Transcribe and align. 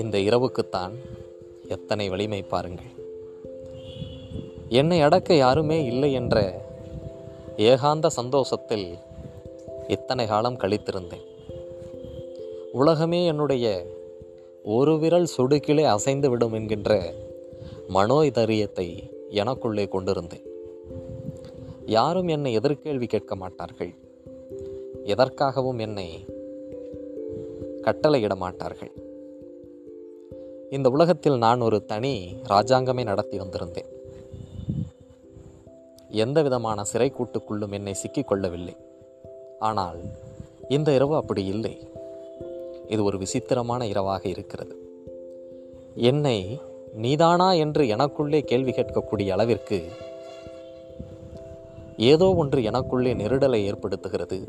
இந்த 0.00 0.18
இரவுக்குத்தான் 0.18 0.92
எத்தனை 1.68 2.08
வலிமை 2.08 2.42
பாருங்கள். 2.42 2.92
என்னை 4.68 5.00
அடக்க 5.00 5.34
யாருமே 5.34 5.84
இல்லை 5.84 6.12
என்ற 6.12 6.60
ஏகாந்த 7.56 8.06
சந்தோஷத்தில் 8.06 8.96
இத்தனை 9.88 10.26
காலம் 10.26 10.58
கழித்திருந்தேன். 10.58 11.26
உலகமே 12.72 13.26
என்னுடைய 13.26 13.86
ஒரு 14.64 14.98
விரல் 14.98 15.28
சொடுக்கிலே 15.36 15.84
அசைந்து 15.84 16.30
விடும் 16.30 16.52
என்கின்ற 16.52 17.14
மனோதைரியத்தை 17.94 18.88
எனக்குள்ளே 19.30 19.88
கொண்டிருந்தேன். 19.88 20.46
யாரும் 21.86 22.28
என்னை 22.28 22.58
எதிர்கேள்வி 22.58 23.06
கேட்க 23.06 23.36
மாட்டார்கள். 23.36 23.94
எதற்காகவும் 25.04 25.78
என்னை 25.78 26.24
கட்டளையிட 27.82 28.36
மாட்டார்கள். 28.36 29.08
இந்த 30.70 30.90
உலகத்தில் 30.90 31.38
நான் 31.38 31.60
ஒரு 31.60 31.84
தனி 31.84 32.34
ராஜாங்கமே 32.48 33.02
நடத்தி 33.02 33.38
வந்திருந்தேன். 33.38 33.88
எந்த 36.08 36.42
விதமான 36.42 36.84
சிறை 36.84 37.12
கூட்டுக்குள்ளும் 37.12 37.72
என்னை 37.72 37.94
சிக்கிக் 37.94 38.28
கொள்ளவில்லை. 38.28 38.76
ஆனால் 39.58 39.98
இந்த 40.68 40.92
இரவு 40.92 41.16
அப்படி 41.16 41.44
இல்லை. 41.44 41.88
இது 42.88 43.04
ஒரு 43.04 43.18
விசித்திரமான 43.18 43.86
இரவாக 43.86 44.28
இருக்கிறது. 44.28 44.78
என்னை 45.94 46.60
நீதானா 46.94 47.52
என்று 47.52 47.84
எனக்குள்ளே 47.84 48.40
கேள்வி 48.40 48.70
கேட்கக்கூடிய 48.70 49.30
அளவிற்கு 49.30 49.88
ஏதோ 51.96 52.34
ஒன்று 52.34 52.60
எனக்குள்ளே 52.60 53.14
நெருடலை 53.14 53.72
ஏற்படுத்துகிறது. 53.72 54.48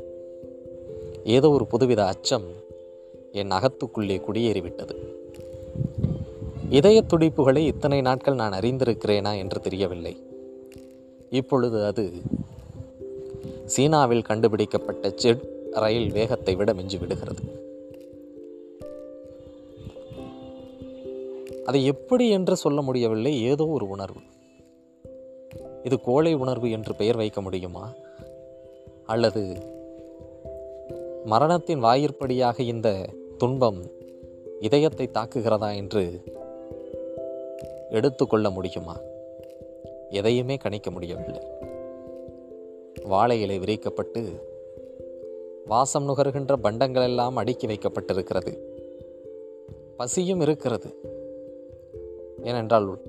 ஏதோ 1.23 1.49
ஒரு 1.49 1.67
புதுவித 1.71 1.97
அச்சம் 1.97 2.45
என் 3.31 3.51
அகத்துக்குள்ளே 3.51 4.21
குடியேறிவிட்டது. 4.21 5.19
இதய 6.71 7.01
துடிப்புகளை 7.01 7.57
இத்தனை 7.57 8.01
நாட்கள் 8.01 8.33
நான் 8.33 8.51
அறிந்திருக்கிறேனா 8.51 9.37
என்று 9.37 9.59
தெரியவில்லை. 9.59 10.23
இப்பொழுது 11.29 11.85
அது 11.85 12.11
சீனாவில் 13.65 14.21
கண்டுபிடிக்கப்பட்ட 14.21 15.09
ஜெட் 15.09 15.41
ரயில் 15.71 16.11
வேகத்தை 16.11 16.55
விட 16.55 16.73
மிஞ்சி 16.73 16.97
விடுகிறது. 16.97 17.43
அதை 21.65 21.85
எப்படி 21.85 22.29
என்று 22.29 22.55
சொல்ல 22.55 22.81
முடியவில்லை 22.81 23.43
ஏதோ 23.43 23.67
ஒரு 23.67 23.87
உணர்வு. 23.87 24.21
இது 25.83 26.01
கோழை 26.01 26.33
உணர்வு 26.33 26.71
என்று 26.71 26.95
பெயர் 26.95 27.15
வைக்க 27.15 27.41
முடியுமா? 27.41 27.91
அல்லது 29.05 29.43
மரணத்தின் 31.25 31.83
வாயிற்படியாக 31.83 32.59
இந்த 32.59 33.09
துன்பம் 33.37 33.81
இதயத்தை 34.59 35.09
தாக்குகிறதா 35.13 35.75
என்று 35.75 36.23
எடுத்துக்கொள்ள 37.91 38.49
முடியுமா? 38.49 38.97
எதையுமே 40.09 40.55
கணிக்க 40.55 40.91
முடியவில்லை. 40.91 41.41
வாழை 43.03 43.41
இலை 43.41 43.59
விரிக்கப்பட்டு 43.59 44.41
வாசம் 45.65 46.07
நுகர்கின்ற 46.07 46.53
பண்டங்கள் 46.53 47.03
எல்லாம் 47.03 47.35
அடுக்கி 47.35 47.67
வைக்கப்பட்டிருக்கிறது. 47.67 48.57
பசியும் 49.97 50.41
இருக்கிறது. 50.41 50.95
ஏனென்றால் 52.43 53.01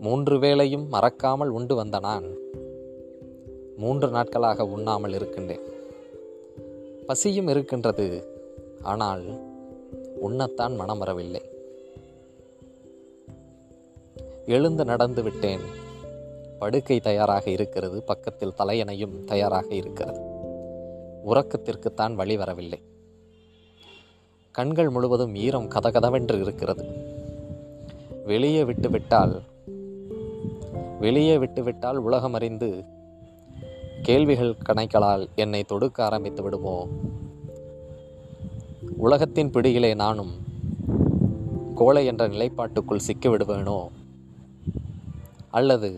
மூன்று 0.00 0.38
வேளையும் 0.38 0.88
மறக்காமல் 0.88 1.48
உண்டு 1.48 1.74
வந்த 1.74 1.98
நான் 1.98 2.36
மூன்று 3.76 4.08
நாட்களாக 4.08 4.64
உண்ணாமல் 4.64 5.14
இருக்கின்றேன். 5.14 5.60
பசியும் 7.06 7.48
இருக்கின்றது. 7.48 8.26
ஆனால் 8.82 9.22
உண்ணத்தான் 10.22 10.76
மனம் 10.76 10.98
வரவில்லை 10.98 11.40
எழுந்து 14.46 14.84
நடந்து 14.84 15.22
விட்டேன். 15.22 15.60
படுக்கை 16.58 17.00
தயாராக 17.00 17.50
இருக்கிறது 17.50 18.02
பக்கத்தில் 18.02 18.52
தலையணையும் 18.58 19.24
தயாராக 19.24 19.74
இருக்கிறது. 19.74 20.20
உறக்கத்திற்குத்தான் 21.26 22.14
வழி 22.14 22.36
வரவில்லை. 22.36 22.82
கண்கள் 24.50 24.88
முழுவதும் 24.88 25.34
ஈரம் 25.34 25.68
கதகதவென்று 25.68 26.40
இருக்கிறது. 26.40 26.86
வெளியே 28.26 28.64
விட்டுவிட்டால் 28.64 29.42
வெளியே 31.00 31.38
விட்டுவிட்டால் 31.38 31.96
உலகம் 31.96 32.32
அறிந்து 32.32 32.84
கேள்விகள் 34.02 34.56
கணைகளால் 34.68 35.28
என்னை 35.34 35.64
தொடுக்க 35.64 36.04
ஆரம்பித்து 36.04 36.42
விடுமோ? 36.42 36.88
உலகத்தின் 38.96 39.50
பிடியிலே 39.50 39.94
நானும் 39.94 40.32
கோழை 41.74 42.06
என்ற 42.06 42.28
நிலைப்பாட்டுக்குள் 42.28 43.00
சிக்கிவிடுவேனோ? 43.06 43.88
அல்லது 45.54 45.90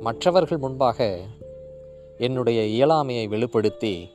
மற்றவர்கள் 0.00 0.58
முன்பாக 0.58 1.20
என்னுடைய 2.18 2.60
இயலாமையை 2.76 3.28
வெளிப்படுத்தி 3.28 4.10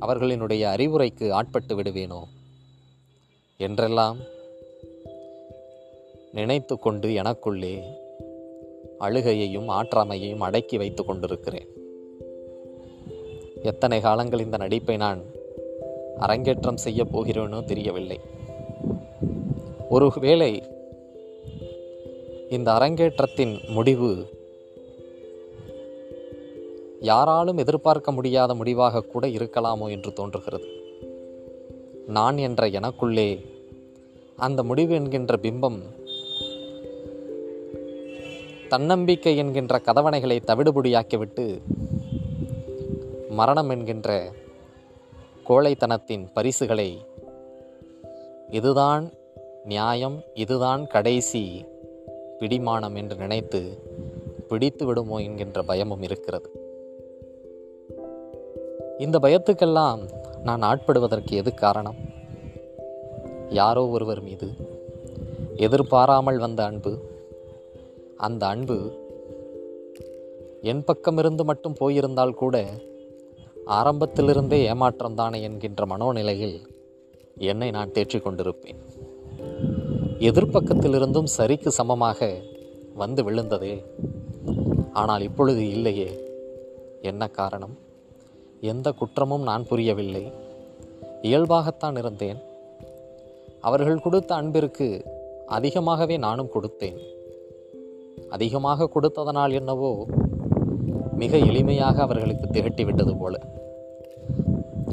அவர்களினுடைய 0.00 0.62
அறிவுரைக்கு 0.74 1.30
ஆட்பட்டு 1.30 1.82
விடுவேனோ 1.82 2.22
என்றெல்லாம் 3.56 4.18
நினைத்து 6.32 6.78
கொண்டு 6.78 7.08
எனக்குள்ளே 7.08 7.74
அழுகையையும் 9.00 9.68
ஆற்றாமையையும் 9.68 10.38
அடக்கி 10.38 10.76
வைத்து 10.76 11.04
கொண்டிருக்கிறேன். 11.04 11.68
எத்தனை 13.62 14.00
காலங்கள் 14.00 14.40
இந்த 14.40 14.56
நடிப்பை 14.56 14.96
நான் 14.96 15.22
அரங்கேற்றம் 16.18 16.76
செய்ய 16.76 17.04
போகிறேனோ 17.04 17.64
தெரியவில்லை. 17.64 18.20
ஒருவேளை 19.88 20.62
இந்த 22.50 22.72
அரங்கேற்றத்தின் 22.72 23.68
முடிவு. 23.68 24.26
யாராலும் 27.00 27.58
எதிர்பார்க்க 27.58 28.12
முடியாத 28.12 28.54
முடிவாக 28.54 29.00
கூட 29.00 29.26
இருக்கலாமோ 29.26 29.90
என்று 29.90 30.12
தோன்றுகிறது. 30.12 30.66
நான் 32.06 32.36
என்ற 32.36 32.68
எனக்குள்ளே 32.68 33.44
அந்த 34.36 34.62
முடிவு 34.62 34.94
என்கின்ற 34.94 35.36
பிம்பம் 35.42 35.78
தன்னம்பிக்கை 38.68 39.36
என்கின்ற 39.36 39.80
கதவணைகளை 39.84 40.38
தவிடுபுடியாக்கிவிட்டு 40.46 41.58
மரணம் 43.28 43.68
என்கின்ற 43.68 44.32
கோழைத்தனத்தின் 45.48 46.26
பரிசுகளை 46.34 47.04
இதுதான் 48.50 49.10
நியாயம் 49.64 50.22
இதுதான் 50.34 50.86
கடைசி 50.86 51.64
பிடிமானம் 52.40 52.96
என்று 52.96 53.16
நினைத்து 53.16 53.78
பிடித்து 54.48 54.86
விடுமோ 54.86 55.18
என்கின்ற 55.18 55.62
பயமும் 55.62 56.02
இருக்கிறது. 56.02 56.50
இந்த 58.98 59.18
பயத்துக்கெல்லாம் 59.18 60.00
நான் 60.42 60.62
ஆட்படுவதற்கு 60.62 61.30
எது 61.30 61.54
காரணம்? 61.54 61.96
யாரோ 63.48 63.86
ஒருவர் 63.86 64.22
மீது 64.22 64.48
எதிர்பாராமல் 65.56 66.38
வந்த 66.38 66.64
அன்பு. 66.64 66.98
அந்த 68.16 68.46
அன்பு 68.46 69.06
என் 70.62 70.84
பக்கமிருந்து 70.84 71.44
மட்டும் 71.44 71.72
போயிருந்தால் 71.72 72.34
கூட 72.34 72.64
ஆரம்பத்திலிருந்தே 73.66 74.72
ஏமாற்றம்தானே 74.72 75.42
என்கின்ற 75.42 75.86
மனோநிலையில் 75.86 76.60
என்னை 77.36 77.70
நான் 77.70 77.92
தேற்றிக் 77.92 78.26
கொண்டிருப்பேன் 78.26 78.80
எதிர்ப்பக்கத்திலிருந்தும் 80.18 81.28
சரிக்கு 81.38 81.68
சமமாக 81.68 82.34
வந்து 82.94 83.30
விழுந்ததே. 83.30 83.84
ஆனால் 84.92 85.22
இப்பொழுது 85.22 85.68
இல்லையே. 85.68 86.20
என்ன 87.02 87.28
காரணம்? 87.28 87.78
எந்த 88.60 88.92
குற்றமும் 88.92 89.42
நான் 89.42 89.66
புரியவில்லை. 89.66 90.32
இயல்பாகத்தான் 91.22 91.98
இருந்தேன். 91.98 92.36
அவர்கள் 93.60 94.00
கொடுத்த 94.00 94.34
அன்பிற்கு 94.34 95.04
அதிகமாகவே 95.46 96.16
நானும் 96.16 96.50
கொடுத்தேன். 96.54 96.98
அதிகமாக 98.30 98.90
கொடுத்ததனால் 98.94 99.52
என்னவோ 99.52 100.06
மிக 101.14 101.36
எளிமையாக 101.36 101.94
அவர்களுக்கு 101.94 102.46
திகட்டி 102.46 102.84
விட்டது 102.84 103.16
போல. 103.16 103.38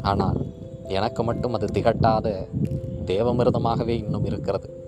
ஆனால் 0.02 0.46
எனக்கு 0.88 1.22
மட்டும் 1.22 1.52
அது 1.52 1.66
திகட்டாத 1.72 2.48
தேவமிருதமாகவே 3.04 3.88
இன்னும் 3.88 4.24
இருக்கிறது. 4.24 4.85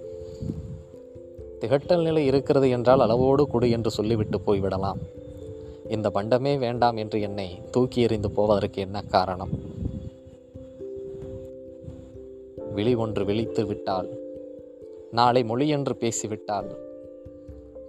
திகட்டல் 1.60 2.02
நிலை 2.02 2.26
இருக்கிறது 2.26 2.70
என்றால் 2.70 3.00
அளவோடு 3.00 3.46
கொடு 3.46 3.70
என்று 3.70 3.90
சொல்லிவிட்டு 3.90 4.38
போய்விடலாம். 4.38 4.98
இந்த 5.88 6.10
பண்டமே 6.14 6.58
வேண்டாம் 6.58 6.96
என்று 6.96 7.20
என்னை 7.20 7.60
தூக்கி 7.70 8.00
எறிந்து 8.00 8.30
போவதற்கு 8.30 8.80
என்ன 8.80 9.02
காரணம்? 9.02 9.48
விழி 12.74 12.94
ஒன்று 12.94 13.24
விழித்து 13.24 13.66
விட்டால் 13.66 14.08
நாளை 15.10 15.44
மொழி 15.44 15.68
என்று 15.68 15.96
பேசிவிட்டால் 15.96 16.76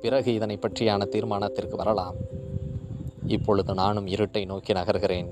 பிறகு 0.02 0.34
இதனை 0.34 0.60
பற்றியான 0.62 1.06
தீர்மானத்திற்கு 1.06 1.76
வரலாம். 1.76 2.16
இப்பொழுது 3.28 3.74
நானும் 3.74 4.08
இருட்டை 4.08 4.46
நோக்கி 4.46 4.74
நகர்கிறேன். 4.74 5.28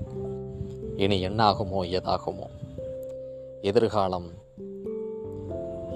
இனி 0.96 1.26
என்னாகுமோ 1.28 1.80
ஏதாகுமோ? 1.84 2.46
எதிர்காலம் 3.62 4.37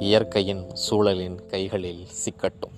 இயற்கையின் 0.03 0.77
சூழலின் 0.91 1.47
கைகளில் 1.47 2.07
சிக்கட்டும். 2.07 2.77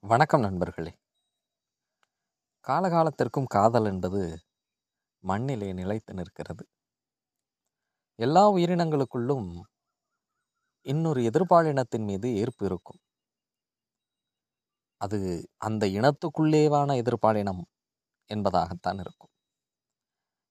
வணக்கம் 0.00 0.40
நண்பர்களே. 0.40 0.94
காலகாலத்திற்கும் 2.68 3.44
காதல் 3.44 3.84
என்பது 3.84 4.40
மண்ணிலே 5.18 5.72
நிலைத்து 5.72 6.14
நிற்கிறது. 6.14 6.66
எல்லா 8.14 8.50
உயிரினங்களுக்குள்ளும் 8.50 9.60
இன்னொரு 10.80 11.22
எதிர்பாலினத்தின் 11.22 12.04
மீது 12.04 12.28
ஈர்ப்பு 12.28 12.66
இருக்கும். 12.66 12.98
அது 14.96 15.48
அந்த 15.56 15.86
இனத்துக்குள்ளேவான 15.86 16.96
எதிர்பாலினம் 16.96 17.62
என்பதாகத்தான் 18.34 19.00
இருக்கும். 19.00 19.30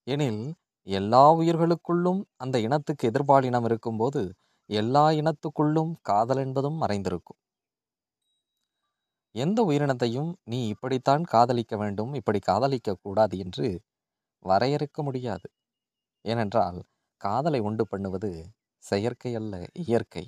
எனில் 0.04 0.56
எல்லா 0.88 1.22
உயிர்களுக்குள்ளும் 1.33 2.19
அந்த 2.38 2.60
இனத்துக்கு 2.60 3.10
எதிர்பால் 3.12 3.44
இனம் 3.44 3.63
இருக்கும்போது 3.63 4.24
எல்லா 4.69 5.06
இனத்துக்குள்ளும் 5.13 5.94
காதல் 6.01 6.38
என்பதும் 6.38 6.80
மறைந்திருக்கும். 6.81 7.39
எந்த 9.36 9.60
உயிரினத்தையும் 9.63 10.30
நீ 10.44 10.60
இப்படித்தான் 10.68 11.24
காதலிக்க 11.24 11.74
வேண்டும் 11.78 12.12
இப்படி 12.13 12.39
காதலிக்க 12.39 12.95
கூடாது 12.95 13.36
என்று 13.38 13.68
வரையறுக்க 14.45 15.04
முடியாது. 15.04 15.48
ஏனென்றால் 16.25 16.80
காதலை 17.22 17.62
உண்டு 17.62 17.86
பண்ணுவது 17.88 18.31
செயற்கை 18.84 19.34
அல்ல 19.36 19.54
இயற்கை. 19.86 20.25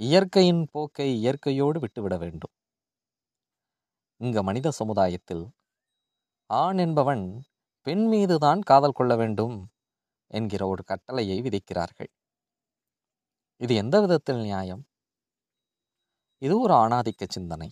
இயற்கையின் 0.00 0.64
போக்கை 0.72 1.08
இயற்கையோடு 1.20 1.80
விட்டுவிட 1.80 2.16
வேண்டும். 2.18 2.54
இங்க 4.20 4.42
மனித 4.42 4.68
சமுதாயத்தில் 4.70 5.44
ஆண் 6.50 6.78
என்பவன் 6.78 7.24
பெண் 7.88 8.06
மீதுதான் 8.06 8.60
காதல் 8.60 8.92
கொள்ள 8.92 9.16
வேண்டும் 9.16 9.70
என்கிற 10.26 10.66
ஒரு 10.66 10.84
கட்டளையை 10.84 11.40
விதிக்கிறார்கள். 11.40 12.10
இது 13.56 13.74
எந்த 13.74 14.00
விதத்தில் 14.00 14.36
நியாயம்? 14.36 14.86
இது 16.38 16.60
ஒரு 16.60 16.74
ஆணாதிக்க 16.74 17.26
சிந்தனை. 17.28 17.70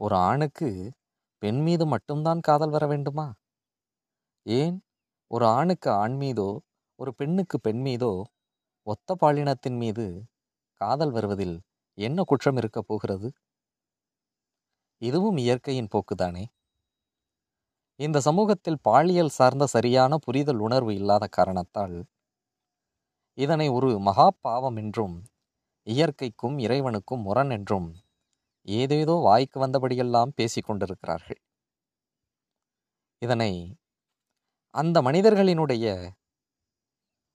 ஒரு 0.00 0.16
ஆணுக்கு 0.16 0.92
பெண் 1.38 1.62
மீது 1.62 1.86
மட்டும்தான் 1.86 2.40
காதல் 2.40 2.70
வர 2.70 2.86
வேண்டுமா? 2.86 3.34
ஏன்? 4.42 4.82
ஒரு 5.30 5.46
ஆணுக்கு 5.46 5.90
ஆண் 5.90 6.16
மீதோ 6.16 6.60
ஒரு 6.96 7.14
பெண்ணுக்கு 7.14 7.60
பெண் 7.60 7.80
மீதோ 7.80 8.24
ஒத்த 8.82 9.16
பாலினத்தின் 9.20 9.78
மீது 9.78 10.06
காதல் 10.74 11.10
வருவதில் 11.10 11.60
என்ன 11.98 12.22
குற்றம் 12.22 12.56
இருக்கப் 12.56 12.86
போகிறது? 12.86 13.32
இதுவும் 14.98 15.36
இயற்கையின் 15.36 15.88
போக்குதானே. 15.92 16.44
இந்த 18.00 18.18
சமூகத்தில் 18.20 18.82
பாலியல் 18.82 19.28
சார்ந்த 19.28 19.64
சரியான 19.66 20.16
புரிதல் 20.16 20.58
உணர்வு 20.58 20.92
இல்லாத 20.94 21.24
காரணத்தால் 21.26 21.94
இதனை 23.38 23.66
ஒரு 23.68 23.88
மகா 23.98 24.26
பாவம் 24.40 24.76
என்றும் 24.76 25.16
இயற்கைக்கும் 25.86 26.56
இறைவனுக்கும் 26.58 27.22
முரண் 27.22 27.50
என்றும் 27.50 27.88
ஏதேதோ 28.68 29.14
வாய்க்கு 29.20 29.58
வந்தபடியெல்லாம் 29.64 30.34
பேசிக் 30.34 30.66
கொண்டிருக்கிறார்கள். 30.66 31.40
இதனை 33.22 33.52
அந்த 34.74 34.96
மனிதர்களினுடைய 35.02 35.86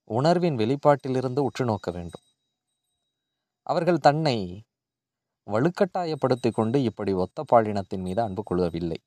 உணர்வின் 0.10 0.60
வெளிப்பாட்டிலிருந்து 0.60 1.40
உற்று 1.40 1.66
நோக்க 1.66 1.90
வேண்டும். 1.92 2.26
அவர்கள் 3.68 4.00
தன்னை 4.00 4.38
வலுக்கட்டாயப்படுத்திக் 5.48 6.54
கொண்டு 6.54 6.78
இப்படி 6.84 7.14
ஒத்த 7.14 7.46
பாலினத்தின் 7.52 8.04
மீது 8.04 8.22
அன்பு 8.22 8.44
கொள்ளவில்லை 8.44 9.00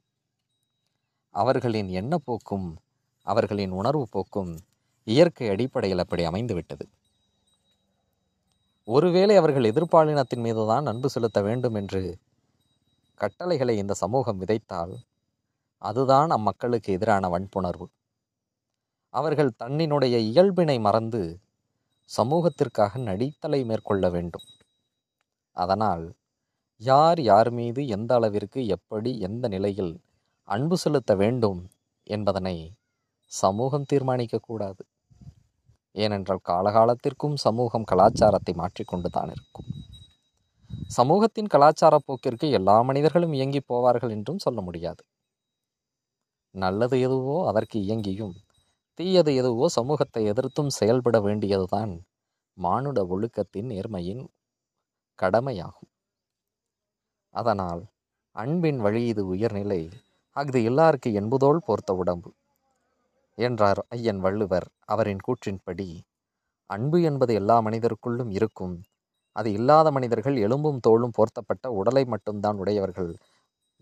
அவர்களின் 1.34 1.88
எண்ணப்போக்கும் 1.88 2.74
அவர்களின் 3.26 3.70
உணர்வு 3.70 4.06
போக்கும் 4.10 4.52
இயற்கை 5.06 5.48
அடிப்படையில் 5.48 5.98
அப்படி 5.98 6.26
அமைந்துவிட்டது. 6.26 6.84
ஒருவேளை 8.84 9.36
அவர்கள் 9.36 9.64
எதிர்பாலினத்தின் 9.64 10.40
மீதுதான் 10.40 10.86
அன்பு 10.86 11.08
செலுத்த 11.10 11.42
வேண்டும் 11.42 11.74
என்று 11.74 12.02
கட்டளைகளை 13.20 13.76
இந்த 13.78 13.94
சமூகம் 13.94 14.40
விதைத்தால் 14.40 14.94
அதுதான் 15.78 16.30
அம்மக்களுக்கு 16.30 16.90
எதிரான 16.92 17.28
வன்புணர்வு. 17.28 17.86
அவர்கள் 19.14 19.56
தன்னினுடைய 19.56 20.18
இயல்பினை 20.18 20.80
மறந்து 20.80 21.40
சமூகத்திற்காக 22.10 22.98
நடித்தலை 22.98 23.64
மேற்கொள்ள 23.64 24.08
வேண்டும். 24.10 24.46
அதனால் 25.56 26.04
யார் 26.76 27.20
யார் 27.20 27.50
மீது 27.50 27.86
எந்த 27.86 28.14
அளவிற்கு 28.14 28.66
எப்படி 28.66 29.10
எந்த 29.18 29.48
நிலையில் 29.48 29.94
அன்பு 30.48 30.76
செலுத்த 30.76 31.12
வேண்டும் 31.14 31.60
என்பதனை 32.06 32.56
சமூகம் 33.32 33.86
தீர்மானிக்கக்கூடாது. 33.92 34.82
ஏனென்றால் 35.94 36.42
காலகாலத்திற்கும் 36.48 37.36
சமூகம் 37.36 37.86
கலாச்சாரத்தை 37.90 38.52
மாற்றிக்கொண்டு 38.52 39.08
தான் 39.10 39.30
இருக்கும். 39.30 39.68
சமூகத்தின் 40.90 41.50
கலாச்சார 41.54 41.94
போக்கிற்கு 41.98 42.46
எல்லா 42.50 42.76
மனிதர்களும் 42.82 43.34
இயங்கி 43.38 43.60
போவார்கள் 43.70 44.14
என்றும் 44.16 44.42
சொல்ல 44.46 44.60
முடியாது. 44.60 45.02
நல்லது 46.54 46.96
எதுவோ 47.00 47.36
அதற்கு 47.48 47.78
இயங்கியும் 47.86 48.34
தீயது 48.98 49.30
எதுவோ 49.34 49.66
சமூகத்தை 49.78 50.22
எதிர்த்தும் 50.32 50.72
செயல்பட 50.78 51.16
வேண்டியதுதான் 51.20 51.92
மானுட 52.58 52.98
ஒழுக்கத்தின் 53.14 53.70
நேர்மையின் 53.72 54.24
கடமையாகும். 55.18 55.90
அதனால் 57.34 57.82
அன்பின் 58.36 58.80
வழி 58.80 59.02
இது 59.06 59.22
உயர்நிலை 59.26 59.82
அஃது 60.36 60.60
எல்லாருக்கு 60.68 61.08
என்பதோல் 61.12 61.60
போர்த்த 61.66 61.90
உடம்பு. 61.94 62.30
என்றார் 63.38 63.80
ஐயன் 63.88 64.20
வள்ளுவர் 64.24 64.66
அவரின் 64.86 65.22
கூற்றின்படி 65.26 65.86
அன்பு 66.70 66.98
என்பது 67.02 67.32
எல்லா 67.34 67.56
மனிதருக்குள்ளும் 67.66 68.30
இருக்கும். 68.30 68.74
அது 69.36 69.48
இல்லாத 69.52 69.88
மனிதர்கள் 69.90 70.36
எலும்பும் 70.36 70.80
தோளும் 70.80 71.14
போர்த்தப்பட்ட 71.18 71.66
உடலை 71.72 72.04
மட்டும்தான் 72.06 72.60
உடையவர்கள் 72.62 73.12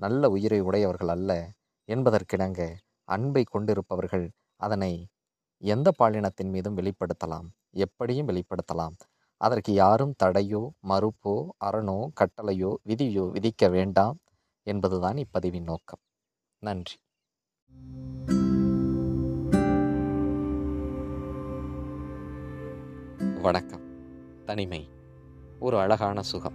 நல்ல 0.00 0.31
உயிரை 0.31 0.60
உடையவர்கள் 0.60 1.12
அல்ல. 1.16 1.31
என்பதற்கிணங்க 1.88 2.60
அன்பை 3.08 3.44
கொண்டிருப்பவர்கள் 3.46 4.26
அதனை 4.60 4.93
எந்த 5.62 5.88
பாலினத்தின் 6.00 6.52
மீதும் 6.54 6.78
வெளிப்படுத்தலாம் 6.81 7.49
எப்படியும் 7.87 8.31
வெளிப்படுத்தலாம். 8.31 8.96
அதற்கு 9.40 9.72
யாரும் 9.75 10.16
தடையோ 10.22 10.62
மறுப்போ 10.90 11.34
அரணோ 11.69 11.99
கட்டளையோ 12.20 12.72
விதியோ 12.90 13.26
விதிக்க 13.37 13.70
வேண்டாம் 13.70 14.19
என்பதுதான் 14.66 15.19
இப்பதிவின் 15.25 15.69
நோக்கம். 15.72 16.02
நன்றி. 16.64 16.97
வணக்கம். 23.42 23.81
தனிமை. 24.45 24.88
ஒரு 25.61 25.78
அழகான 25.78 26.23
சுகம். 26.23 26.52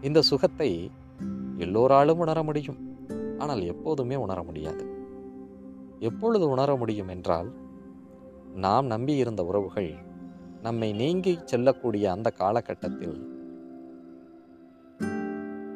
இந்த 0.00 0.22
சுகத்தை 0.22 0.90
எல்லோராலும் 1.56 2.18
உணர 2.18 2.42
முடியும். 2.42 2.96
ஆனால் 3.38 3.60
எப்போதுமே 3.60 4.14
உணர 4.14 4.42
முடியாது. 4.42 4.86
எப்பொழுது 5.98 6.48
உணர 6.48 6.76
முடியும் 6.76 7.08
என்றால் 7.08 7.52
நாம் 8.54 8.86
நம்பியிருந்த 8.86 9.44
உறவுகள் 9.44 9.94
நம்மை 10.62 10.92
நீங்கி 10.92 11.38
செல்லக்கூடிய 11.44 12.10
அந்த 12.10 12.30
காலகட்டத்தில் 12.30 13.28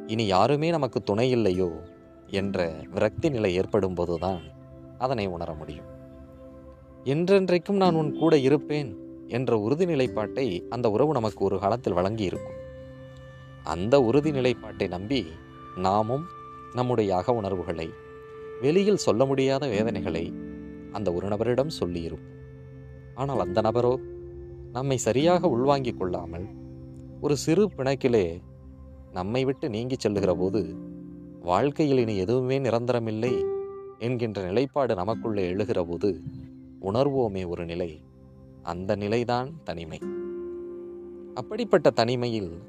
இனி 0.07 0.27
யாருமே 0.27 0.71
நமக்கு 0.71 1.03
துணை 1.03 1.31
இல்லையோ? 1.31 1.93
என்ற 2.35 2.67
விரக்தி 2.95 3.29
நிலை 3.29 3.51
ஏற்படும் 3.55 3.95
போதுதான் 3.95 4.43
அதனை 4.99 5.27
உணர 5.27 5.51
முடியும். 5.55 5.89
என்றென்றைக்கும் 7.05 7.81
நான் 7.83 7.95
உன் 7.95 8.13
கூட 8.19 8.35
இருப்பேன் 8.39 8.91
என்ற 9.29 9.59
உறுதி 9.59 9.87
நிலைப்பாட்டை 9.87 10.47
அந்த 10.69 10.87
உறவு 10.91 11.13
நமக்கு 11.13 11.41
ஒரு 11.45 11.57
காலத்தில் 11.59 11.97
வழங்கியிருக்கும். 11.97 12.59
அந்த 13.65 13.95
உறுதி 14.01 14.31
நிலைப்பாட்டை 14.31 14.89
நம்பி 14.89 15.21
நாமும் 15.77 16.25
நம்முடைய 16.75 17.11
அக 17.17 17.33
உணர்வுகளை 17.33 17.89
வெளியில் 18.61 19.05
சொல்ல 19.07 19.23
முடியாத 19.25 19.65
வேதனைகளை 19.67 20.25
அந்த 20.93 21.09
ஒரு 21.13 21.27
நபரிடம் 21.29 21.77
சொல்லியிருப்போம். 21.81 22.33
ஆனால் 23.15 23.39
அந்த 23.39 23.59
நபரோ 23.61 23.93
நம்மை 24.73 24.97
சரியாக 25.07 25.49
உள்வாங்கிக் 25.49 25.99
கொள்ளாமல் 25.99 26.47
ஒரு 27.21 27.35
சிறு 27.37 27.65
பிணக்கிலே 27.77 28.27
நம்மை 29.13 29.43
விட்டு 29.45 29.67
நீங்கி 29.69 29.97
செல்லுகிற 29.99 30.33
போது 30.35 30.61
வாழ்க்கையில் 31.45 31.99
இனி 31.99 32.17
எதுவுமே 32.17 32.59
நிரந்தரமில்லை 32.59 33.45
என்கின்ற 33.99 34.43
நிலைப்பாடு 34.43 34.95
நமக்குள்ளே 34.95 35.49
எழுகிற 35.49 35.85
போது 35.85 36.21
உணர்வோமே 36.83 37.49
ஒரு 37.49 37.65
நிலை. 37.65 38.01
அந்த 38.63 38.97
நிலைதான் 38.97 39.51
தனிமை. 39.65 39.99
அப்படிப்பட்ட 41.35 41.91
தனிமையில் 41.91 42.63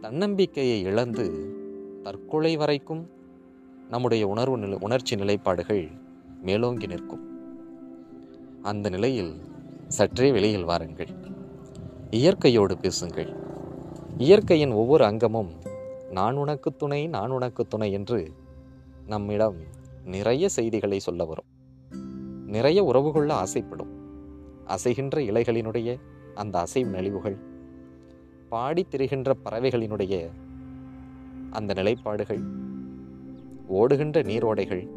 தன்னம்பிக்கையை 0.00 0.82
இழந்து 0.82 1.54
தற்கொலை 2.02 2.56
வரைக்கும் 2.56 3.10
நம்முடைய 3.90 4.26
உணர்வு 4.26 4.58
நிலை 4.58 4.78
உணர்ச்சி 4.80 5.16
நிலைப்பாடுகள் 5.16 5.90
மேலோங்கி 6.42 6.86
நிற்கும். 6.86 7.24
அந்த 8.62 8.88
நிலையில் 8.88 9.34
சற்றே 9.88 10.32
வெளியில் 10.32 10.64
வாருங்கள். 10.64 11.08
இயற்கையோடு 12.10 12.78
பேசுங்கள். 12.78 13.36
இயற்கையின் 14.18 14.70
ஒவ்வொரு 14.70 15.04
அங்கமும் 15.04 15.60
நான் 16.12 16.36
உனக்கு 16.36 16.76
துணை 16.76 17.06
நான் 17.06 17.30
உனக்கு 17.30 17.66
துணை 17.66 17.92
என்று 17.92 18.32
நம்மிடம் 19.06 19.56
நிறைய 20.04 20.48
செய்திகளை 20.48 20.98
சொல்ல 20.98 21.24
வரும். 21.24 21.44
நிறைய 22.46 22.84
உறவு 22.84 23.12
கொள்ள 23.12 23.34
ஆசைப்படும். 23.34 23.90
அசைகின்ற 24.66 25.20
இலைகளினுடைய 25.20 26.00
அந்த 26.34 26.58
அசைவு 26.58 26.90
நெளிவுகள் 26.90 27.36
பாடித் 28.50 28.90
திரிகின்ற 28.90 29.32
பறவைகளினுடைய 29.44 30.30
அந்த 31.50 31.74
நிலைப்பாடுகள் 31.74 32.42
ஓடுகின்ற 33.66 34.22
நீரோடைகள் 34.22 34.88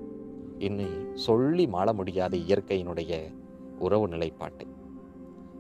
இன்னி 0.60 1.14
சொல்லி 1.14 1.68
மாள 1.68 1.94
முடியாத 1.94 2.38
இயற்கையினுடைய 2.38 3.34
உறவு 3.80 4.08
நிலைப்பாட்டை. 4.08 4.68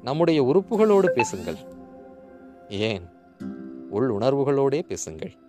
நம்முடைய 0.03 0.43
உறுப்புகளோடு 0.43 1.09
பேசுங்கள். 1.09 1.55
ஏன்? 2.69 3.01
உள் 3.89 4.09
உணர்வுகளோடே 4.09 4.81
பேசுங்கள். 4.81 5.43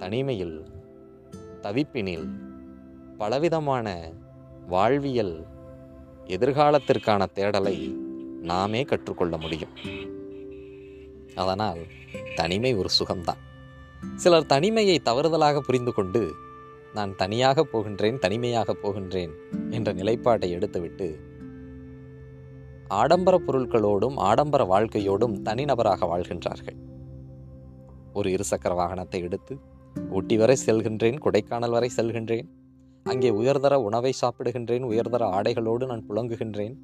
தனிமையில் 0.00 0.56
தவிப்பினில் 1.62 2.28
பலவிதமான 3.18 3.86
வாழ்வியல் 4.68 5.46
எதிர்காலத்திற்கான 6.26 7.26
தேடலை 7.34 7.76
நாமே 8.42 8.82
கற்றுக்கொள்ள 8.82 9.36
முடியும். 9.36 9.74
அதனால் 11.34 11.78
தனிமை 12.34 12.74
ஒரு 12.74 12.88
சுகம்தான். 12.98 13.40
சிலர் 14.16 14.46
தனிமையை 14.46 15.00
தவறுதலாக 15.04 15.58
புரிந்து 15.58 15.92
கொண்டு 15.92 16.32
நான் 16.94 17.16
தனியாக 17.16 17.66
போகின்றேன் 17.72 18.18
தனிமையாக 18.18 18.76
போகின்றேன் 18.82 19.34
என்ற 19.70 19.92
நிலைப்பாட்டை 19.92 20.50
எடுத்துவிட்டு 20.50 21.08
ஆடம்பர 22.88 23.40
பொருட்களோடும் 23.46 24.16
ஆடம்பர 24.16 24.64
வாழ்க்கையோடும் 24.64 25.36
தனிநபராக 25.42 26.06
வாழ்கின்றார்கள். 26.12 26.78
ஒரு 28.12 28.30
இருசக்கர 28.30 28.74
வாகனத்தை 28.74 29.20
எடுத்து 29.20 29.58
ஊட்டி 30.10 30.36
வரை 30.36 30.56
செல்கின்றேன் 30.66 31.18
கொடைக்கானல் 31.24 31.70
வரை 31.70 31.90
செல்கின்றேன். 31.96 32.48
அங்கே 33.02 33.30
உயர்தர 33.30 33.82
உணவை 33.82 34.12
சாப்பிடுகின்றேன் 34.20 34.82
உயர்தர 34.82 35.26
ஆடைகளோடு 35.26 35.86
நான் 35.86 36.06
புழங்குகின்றேன். 36.08 36.74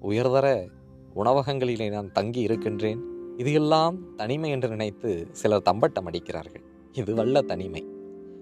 உயர்தர 0.00 0.68
உணவகங்களிலே 1.16 1.90
நான் 1.90 2.12
தங்கி 2.12 2.40
இருக்கின்றேன். 2.40 3.00
இது 3.36 3.52
எல்லாம் 3.52 4.14
தனிமை 4.14 4.50
என்று 4.50 4.68
நினைத்து 4.68 5.28
சிலர் 5.32 5.62
தம்பட்டம் 5.62 6.06
அடிக்கிறார்கள். 6.06 6.62
இது 6.92 7.14
வல்ல 7.14 7.42
தனிமை. 7.42 7.86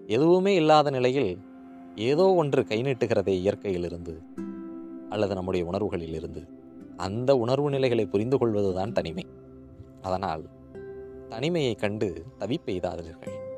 எதுவுமே 0.06 0.54
இல்லாத 0.54 0.90
நிலையில் 0.90 1.38
ஏதோ 1.96 2.34
ஒன்று 2.34 2.66
கை 2.66 2.82
நீட்டுகிறதே 2.82 3.34
இயற்கையிலிருந்து 3.44 4.22
அல்லது 5.08 5.34
நம்முடைய 5.34 5.66
உணர்வுகளில் 5.66 6.14
இருந்து 6.14 6.48
அந்த 6.96 7.36
உணர்வு 7.36 7.70
நிலைகளை 7.70 8.06
புரிந்து 8.06 8.38
கொள்வதுதான் 8.38 8.92
தனிமை. 8.92 9.26
அதனால் 10.02 10.44
தனிமையை 11.28 11.74
கண்டு 11.74 12.24
தவிப்பெய்தாதீர்கள். 12.38 13.50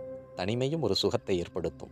தனிமையும் 0.43 0.81
ஒரு 0.81 0.95
சுகத்தை 0.95 1.39
ஏற்படுத்தும். 1.39 1.91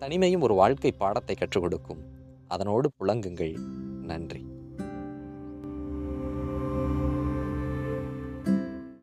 தனிமையும் 0.00 0.40
ஒரு 0.40 0.54
வாழ்க்கை 0.54 0.92
பாடத்தை 0.92 1.34
கற்றுக் 1.34 1.62
கொடுக்கும். 1.62 2.02
அதனோடு 2.48 2.90
புழங்குங்கள். 2.98 3.58
நன்றி. 4.02 4.51